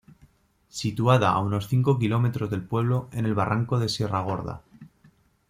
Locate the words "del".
2.49-2.63